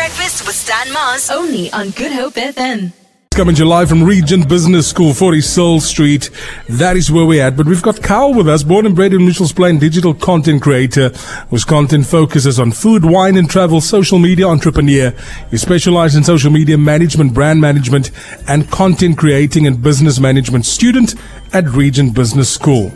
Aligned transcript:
Breakfast 0.00 0.46
with 0.46 0.56
Stan 0.56 0.90
Mars. 0.94 1.28
Only 1.28 1.70
on 1.72 1.90
Good 1.90 2.10
Hope 2.10 2.32
FM. 2.32 2.94
Coming 3.32 3.54
to 3.56 3.66
you 3.66 3.86
from 3.86 4.02
Regent 4.02 4.48
Business 4.48 4.88
School, 4.88 5.12
40 5.12 5.42
Soul 5.42 5.78
Street. 5.78 6.30
That 6.70 6.96
is 6.96 7.12
where 7.12 7.26
we're 7.26 7.44
at. 7.44 7.54
But 7.54 7.66
we've 7.66 7.82
got 7.82 8.02
Carl 8.02 8.32
with 8.32 8.48
us, 8.48 8.62
born 8.62 8.86
and 8.86 8.96
bred 8.96 9.12
in 9.12 9.26
Mitchell's 9.26 9.52
Plain, 9.52 9.78
digital 9.78 10.14
content 10.14 10.62
creator, 10.62 11.10
whose 11.50 11.66
content 11.66 12.06
focuses 12.06 12.58
on 12.58 12.72
food, 12.72 13.04
wine 13.04 13.36
and 13.36 13.50
travel, 13.50 13.82
social 13.82 14.18
media 14.18 14.48
entrepreneur. 14.48 15.12
He 15.50 15.58
specializes 15.58 16.16
in 16.16 16.24
social 16.24 16.50
media 16.50 16.78
management, 16.78 17.34
brand 17.34 17.60
management, 17.60 18.10
and 18.48 18.70
content 18.70 19.18
creating 19.18 19.66
and 19.66 19.82
business 19.82 20.18
management 20.18 20.64
student 20.64 21.14
at 21.52 21.68
Regent 21.68 22.14
Business 22.14 22.48
School. 22.48 22.90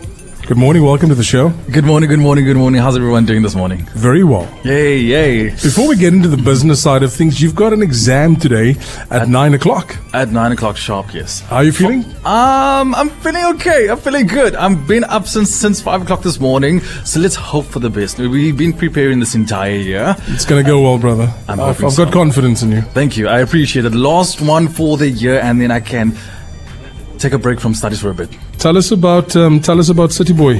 Good 0.47 0.59
morning. 0.59 0.83
Welcome 0.83 1.09
to 1.09 1.15
the 1.15 1.25
show. 1.25 1.49
Good 1.73 1.87
morning, 1.87 2.11
good 2.11 2.19
morning, 2.19 2.45
good 2.45 2.59
morning. 2.59 2.79
How's 2.79 2.97
everyone 2.97 3.25
doing 3.25 3.41
this 3.41 3.55
morning? 3.55 3.79
Very 3.95 4.25
well. 4.25 4.47
Yay, 4.63 4.99
yay. 4.99 5.49
Before 5.49 5.89
we 5.89 5.97
get 5.97 6.13
into 6.13 6.29
the 6.29 6.37
business 6.37 6.83
side 6.83 7.03
of 7.03 7.15
things, 7.15 7.41
you've 7.41 7.55
got 7.55 7.73
an 7.73 7.81
exam 7.81 8.37
today 8.37 8.77
at 9.11 9.27
nine 9.27 9.55
o'clock. 9.55 9.97
At 10.13 10.29
nine 10.33 10.53
o'clock 10.53 10.77
sharp, 10.77 11.15
yes. 11.15 11.41
How 11.41 11.57
are 11.57 11.65
you 11.65 11.73
feeling? 11.73 12.05
Um, 12.27 12.95
I'm 12.95 13.09
feeling 13.09 13.43
okay. 13.55 13.89
I'm 13.89 13.97
feeling 13.97 14.27
good. 14.27 14.55
I've 14.55 14.87
been 14.87 15.05
up 15.05 15.27
since 15.27 15.49
since 15.49 15.81
five 15.81 16.03
o'clock 16.03 16.21
this 16.21 16.39
morning, 16.39 16.81
so 17.07 17.21
let's 17.21 17.37
hope 17.37 17.65
for 17.65 17.79
the 17.79 17.89
best. 17.89 18.19
We've 18.19 18.57
been 18.57 18.75
preparing 18.75 19.21
this 19.21 19.35
entire 19.35 19.77
year. 19.77 20.15
It's 20.27 20.45
going 20.45 20.63
to 20.63 20.71
go 20.71 20.83
well, 20.83 20.99
brother. 20.99 21.33
I'm 21.49 21.59
I've, 21.59 21.79
got 21.81 22.13
confidence 22.13 22.63
in 22.63 22.71
you. 22.71 22.83
Thank 22.83 23.17
you. 23.17 23.29
I 23.29 23.39
appreciate 23.39 23.87
it. 23.87 23.95
Last 23.95 24.43
one 24.43 24.69
for 24.69 24.99
the 24.99 25.09
year, 25.09 25.41
and 25.41 25.59
then 25.59 25.71
I 25.71 25.81
can 25.81 26.15
take 27.25 27.33
a 27.33 27.39
break 27.39 27.59
from 27.61 27.75
studies 27.75 28.01
for 28.01 28.11
a 28.11 28.15
bit. 28.15 28.29
Tell 28.59 28.77
us 28.77 28.91
about 28.93 29.35
um, 29.35 29.61
tell 29.61 29.79
us 29.81 29.89
about 29.89 30.13
City 30.13 30.35
Boy 30.35 30.57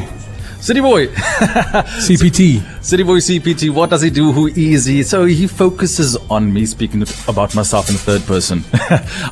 City 0.65 0.81
boy, 0.81 1.09
CPT. 2.07 2.83
City 2.83 3.03
boy 3.03 3.19
CPT. 3.19 3.69
What 3.69 3.91
does 3.91 4.01
he 4.01 4.09
do? 4.09 4.33
Who 4.33 4.47
is 4.47 4.87
he? 4.87 5.03
So 5.03 5.27
he 5.27 5.47
focuses 5.47 6.17
on 6.31 6.55
me 6.55 6.65
speaking 6.65 7.03
about 7.29 7.55
myself 7.55 7.91
in 7.91 7.97
the 7.97 8.01
third 8.01 8.23
person. 8.23 8.65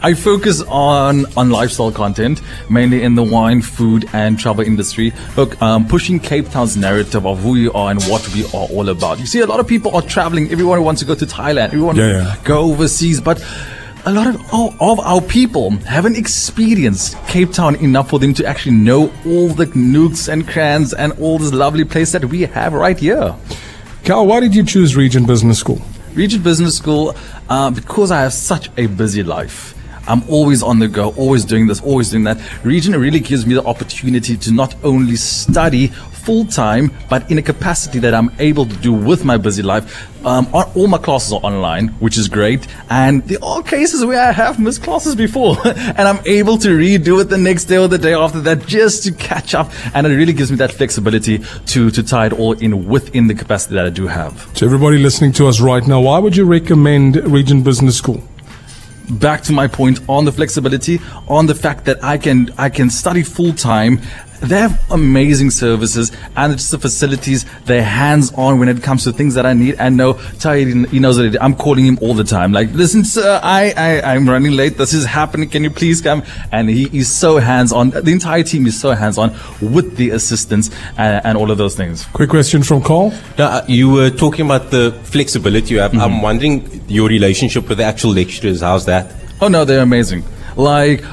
I 0.03 0.13
focus 0.13 0.61
on 0.69 1.25
on 1.35 1.49
lifestyle 1.49 1.91
content, 1.91 2.43
mainly 2.69 3.03
in 3.03 3.15
the 3.15 3.23
wine, 3.23 3.63
food, 3.63 4.11
and 4.13 4.39
travel 4.39 4.63
industry. 4.63 5.15
Look, 5.35 5.57
um, 5.63 5.89
pushing 5.89 6.21
Cape 6.21 6.51
Town's 6.51 6.77
narrative 6.77 7.25
of 7.27 7.39
who 7.41 7.53
we 7.53 7.69
are 7.71 7.91
and 7.91 8.03
what 8.13 8.29
we 8.35 8.45
are 8.49 8.69
all 8.77 8.91
about. 8.91 9.19
You 9.19 9.25
see, 9.25 9.41
a 9.41 9.47
lot 9.47 9.59
of 9.59 9.67
people 9.67 9.97
are 9.97 10.03
traveling. 10.03 10.51
Everyone 10.51 10.85
wants 10.85 11.01
to 11.01 11.07
go 11.07 11.15
to 11.15 11.25
Thailand. 11.25 11.69
Everyone 11.73 11.97
Yeah, 11.97 12.09
yeah. 12.13 12.37
go 12.45 12.59
overseas, 12.73 13.23
but 13.23 13.41
a 14.05 14.13
lot 14.13 14.27
of, 14.27 14.41
oh, 14.53 14.75
of 14.81 14.99
our 15.01 15.21
people 15.21 15.71
haven't 15.71 16.17
experienced 16.17 17.17
Cape 17.29 17.53
Town 17.53 17.77
enough 17.77 18.11
for 18.11 18.19
them 18.19 18.35
to 18.35 18.45
actually 18.45 18.75
know 18.75 19.13
all 19.25 19.49
the 19.49 19.67
nooks 19.75 20.29
and 20.29 20.47
crans 20.47 20.93
and 20.97 21.13
all 21.21 21.39
this 21.39 21.53
lovely 21.53 21.85
place 21.85 22.11
that 22.13 22.25
we 22.25 22.43
have 22.43 22.73
right 22.73 22.99
here. 22.99 23.35
Cal, 24.03 24.27
why 24.27 24.41
did 24.41 24.55
you 24.55 24.65
choose 24.65 24.97
Regent 24.97 25.29
Business 25.29 25.61
School? 25.61 25.81
Regent 26.15 26.43
Business 26.43 26.77
School, 26.77 27.15
uh, 27.49 27.71
because 27.71 28.11
I 28.11 28.23
have 28.23 28.33
such 28.33 28.71
a 28.77 28.87
busy 28.87 29.23
life. 29.23 29.75
I'm 30.07 30.23
always 30.29 30.63
on 30.63 30.79
the 30.79 30.89
go, 30.89 31.11
always 31.15 31.45
doing 31.45 31.67
this, 31.67 31.81
always 31.81 32.11
doing 32.11 32.25
that. 32.25 32.39
Regent 32.65 32.97
really 32.97 33.21
gives 33.21 33.47
me 33.47 33.55
the 33.55 33.65
opportunity 33.65 34.37
to 34.37 34.53
not 34.53 34.75
only 34.85 35.17
study 35.17 35.89
full 36.23 36.45
time, 36.45 36.93
but 37.11 37.29
in 37.31 37.39
a 37.39 37.43
capacity 37.43 37.99
that 37.99 38.15
I'm 38.15 38.31
able 38.39 38.67
to 38.67 38.77
do 38.77 38.93
with 38.93 39.25
my 39.25 39.37
busy 39.37 39.63
life. 39.63 40.09
Um, 40.25 40.49
all 40.53 40.87
my 40.87 40.99
classes 40.99 41.33
are 41.33 41.41
online, 41.41 41.89
which 41.99 42.17
is 42.17 42.29
great. 42.29 42.67
And 42.89 43.25
there 43.25 43.43
are 43.43 43.63
cases 43.63 44.05
where 44.05 44.23
I 44.23 44.31
have 44.31 44.61
missed 44.61 44.83
classes 44.85 45.17
before, 45.17 45.57
and 45.65 46.01
I'm 46.01 46.21
able 46.27 46.59
to 46.59 46.69
redo 46.69 47.21
it 47.21 47.25
the 47.25 47.39
next 47.39 47.65
day 47.65 47.79
or 47.79 47.89
the 47.89 47.99
day 47.99 48.15
after 48.15 48.41
that 48.43 48.67
just 48.67 49.03
to 49.05 49.13
catch 49.13 49.55
up. 49.55 49.73
And 49.95 50.07
it 50.07 50.11
really 50.11 50.33
gives 50.33 50.51
me 50.51 50.59
that 50.59 50.73
flexibility 50.73 51.39
to, 51.39 51.91
to 51.91 52.03
tie 52.03 52.27
it 52.27 52.33
all 52.35 52.53
in 52.53 52.87
within 52.87 53.27
the 53.27 53.35
capacity 53.35 53.75
that 53.75 53.87
I 53.87 53.91
do 53.91 54.07
have. 54.07 54.53
To 54.55 54.65
everybody 54.65 54.99
listening 54.99 55.33
to 55.33 55.49
us 55.49 55.61
right 55.61 55.87
now, 55.87 56.01
why 56.03 56.19
would 56.19 56.37
you 56.37 56.45
recommend 56.45 57.17
Regent 57.17 57.65
Business 57.65 57.99
School? 57.99 58.23
Back 59.13 59.43
to 59.43 59.53
my 59.53 59.67
point 59.67 60.01
on 60.09 60.25
the 60.25 60.33
flexibility, 60.33 61.01
on 61.29 61.47
the 61.47 61.55
fact 61.55 61.85
that 61.85 62.03
I 62.03 62.19
can 62.19 62.53
I 62.59 62.69
can 62.69 62.91
study 62.91 63.23
full 63.23 63.53
time. 63.53 64.01
They 64.43 64.59
have 64.59 64.81
amazing 64.91 65.51
services 65.51 66.11
and 66.37 66.53
it's 66.53 66.71
the 66.71 66.79
facilities. 66.79 67.47
They're 67.65 67.83
hands 67.83 68.33
on 68.35 68.59
when 68.59 68.69
it 68.69 68.83
comes 68.83 69.05
to 69.05 69.13
things 69.13 69.35
that 69.35 69.47
I 69.47 69.53
need. 69.53 69.77
And 69.79 69.97
no, 69.97 70.15
Tahir, 70.41 70.87
he 70.87 70.99
knows 70.99 71.17
that 71.17 71.41
I'm 71.41 71.55
calling 71.55 71.87
him 71.87 71.99
all 72.01 72.15
the 72.15 72.25
time. 72.25 72.53
Like, 72.53 72.73
listen, 72.73 73.05
sir, 73.05 73.41
I, 73.43 73.73
I, 73.77 74.15
I'm 74.15 74.29
running 74.29 74.53
late. 74.53 74.77
This 74.77 74.93
is 74.93 75.05
happening. 75.05 75.49
Can 75.49 75.63
you 75.63 75.71
please 75.71 76.01
come? 76.01 76.23
And 76.51 76.69
he 76.69 76.85
is 76.97 77.11
so 77.11 77.39
hands 77.39 77.73
on. 77.73 77.91
The 77.91 78.11
entire 78.11 78.43
team 78.43 78.67
is 78.67 78.79
so 78.79 78.91
hands 78.93 79.17
on 79.17 79.33
with 79.61 79.97
the 79.97 80.11
assistance 80.11 80.71
and, 80.97 81.25
and 81.25 81.39
all 81.39 81.51
of 81.51 81.59
those 81.59 81.77
things. 81.77 82.05
Quick 82.07 82.31
question 82.31 82.63
from 82.63 82.83
Carl. 82.83 83.13
Now, 83.39 83.47
uh, 83.47 83.65
you 83.69 83.91
were 83.91 84.11
talking 84.11 84.45
about 84.45 84.71
the 84.71 84.93
flexibility 85.05 85.75
you 85.75 85.81
have. 85.81 85.95
I'm 85.97 86.21
wondering 86.21 86.83
your 86.89 87.09
relationship 87.09 87.69
with 87.69 87.79
the 87.79 87.85
actual 87.85 88.11
lecturers. 88.11 88.61
How's 88.61 88.87
that? 88.87 89.15
Oh 89.41 89.49
no, 89.49 89.65
they're 89.65 89.83
amazing. 89.83 90.25
Like 90.57 91.05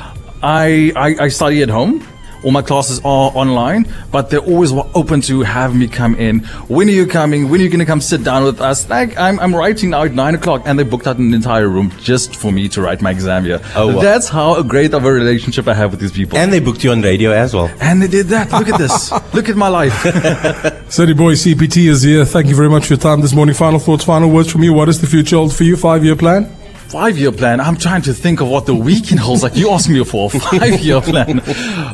I, 0.41 0.91
I, 0.95 1.15
I 1.25 1.27
study 1.29 1.61
at 1.61 1.69
home. 1.69 2.05
All 2.43 2.51
my 2.51 2.61
classes 2.61 2.99
are 2.99 3.31
online, 3.35 3.85
but 4.11 4.29
they're 4.29 4.39
always 4.39 4.71
wa- 4.71 4.87
open 4.95 5.21
to 5.21 5.41
have 5.41 5.75
me 5.75 5.87
come 5.87 6.15
in. 6.15 6.39
When 6.69 6.87
are 6.87 6.91
you 6.91 7.05
coming? 7.05 7.49
When 7.49 7.59
are 7.59 7.63
you 7.63 7.69
going 7.69 7.79
to 7.79 7.85
come 7.85 8.01
sit 8.01 8.23
down 8.23 8.43
with 8.45 8.61
us? 8.61 8.89
Like 8.89 9.17
I'm, 9.17 9.39
I'm 9.39 9.53
writing 9.53 9.89
now 9.89 10.03
at 10.03 10.13
nine 10.13 10.35
o'clock, 10.35 10.61
and 10.65 10.79
they 10.79 10.83
booked 10.83 11.05
out 11.07 11.17
an 11.17 11.33
entire 11.33 11.67
room 11.67 11.91
just 11.99 12.35
for 12.35 12.51
me 12.51 12.69
to 12.69 12.81
write 12.81 13.01
my 13.01 13.11
exam 13.11 13.43
here. 13.43 13.59
Oh, 13.75 13.95
wow. 13.95 14.01
That's 14.01 14.29
how 14.29 14.61
great 14.63 14.93
of 14.93 15.03
a 15.05 15.11
relationship 15.11 15.67
I 15.67 15.73
have 15.73 15.91
with 15.91 15.99
these 15.99 16.11
people. 16.13 16.37
And 16.37 16.51
they 16.53 16.59
booked 16.59 16.83
you 16.83 16.91
on 16.91 17.01
radio 17.01 17.31
as 17.31 17.53
well. 17.53 17.69
and 17.81 18.01
they 18.01 18.07
did 18.07 18.27
that. 18.27 18.51
Look 18.51 18.69
at 18.69 18.77
this. 18.79 19.11
Look 19.33 19.49
at 19.49 19.55
my 19.57 19.67
life. 19.67 19.93
City 20.89 21.13
Boy 21.13 21.33
CPT 21.33 21.89
is 21.89 22.01
here. 22.03 22.25
Thank 22.25 22.47
you 22.47 22.55
very 22.55 22.69
much 22.69 22.85
for 22.87 22.93
your 22.93 22.99
time 23.01 23.21
this 23.21 23.33
morning. 23.33 23.53
Final 23.55 23.79
thoughts, 23.79 24.03
final 24.03 24.29
words 24.29 24.51
from 24.51 24.63
you. 24.63 24.73
What 24.73 24.89
is 24.89 25.01
the 25.01 25.07
future 25.07 25.35
hold 25.35 25.53
for 25.53 25.63
you? 25.63 25.75
Five 25.75 26.03
year 26.05 26.15
plan? 26.15 26.49
Five 26.89 27.17
year 27.17 27.31
plan. 27.31 27.59
I'm 27.59 27.77
trying 27.77 28.01
to 28.03 28.13
think 28.13 28.41
of 28.41 28.47
what 28.47 28.65
the 28.65 28.75
weekend 28.75 29.19
holds. 29.19 29.43
Like 29.43 29.55
you 29.55 29.69
asked 29.69 29.89
me 29.89 30.03
for 30.03 30.27
a 30.33 30.39
five 30.39 30.79
year 30.79 31.01
plan, 31.01 31.41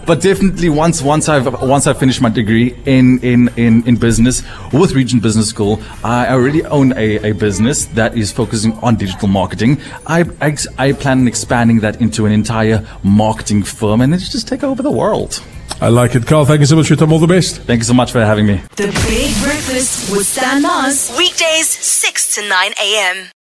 but 0.05 0.21
definitely 0.21 0.69
once 0.69 1.01
once 1.01 1.27
I've 1.29 1.61
once 1.61 1.87
I 1.87 1.93
finish 1.93 2.21
my 2.21 2.29
degree 2.29 2.75
in 2.85 3.19
in 3.19 3.49
in, 3.57 3.85
in 3.87 3.95
business 3.97 4.43
with 4.71 4.93
Regent 4.93 5.21
Business 5.21 5.49
School, 5.49 5.81
I 6.03 6.29
already 6.29 6.65
own 6.65 6.93
a, 6.97 7.29
a 7.29 7.33
business 7.33 7.85
that 7.87 8.17
is 8.17 8.31
focusing 8.31 8.73
on 8.79 8.95
digital 8.95 9.27
marketing. 9.27 9.81
I, 10.07 10.25
I 10.41 10.55
I 10.77 10.93
plan 10.93 11.19
on 11.19 11.27
expanding 11.27 11.81
that 11.81 12.01
into 12.01 12.25
an 12.25 12.31
entire 12.31 12.85
marketing 13.03 13.63
firm 13.63 14.01
and 14.01 14.13
then 14.13 14.19
just 14.19 14.47
take 14.47 14.63
over 14.63 14.81
the 14.81 14.91
world. 14.91 15.41
I 15.81 15.89
like 15.89 16.15
it. 16.15 16.25
Carl, 16.25 16.45
thank 16.45 16.61
you 16.61 16.65
so 16.65 16.77
much 16.77 16.87
for 16.87 16.93
your 16.93 16.99
time. 16.99 17.11
All 17.11 17.19
the 17.19 17.27
best. 17.27 17.57
Thank 17.63 17.79
you 17.79 17.83
so 17.83 17.93
much 17.93 18.11
for 18.13 18.23
having 18.23 18.47
me. 18.47 18.61
The 18.77 18.87
Big 19.09 19.35
Breakfast 19.43 20.09
with 20.09 20.25
Stan 20.25 20.61
Mars. 20.61 21.13
Weekdays 21.17 21.67
6 21.67 22.35
to 22.35 22.47
9 22.47 22.71
a.m. 22.81 23.27